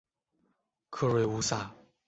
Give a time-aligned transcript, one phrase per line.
[0.89, 1.69] 克瑞乌萨。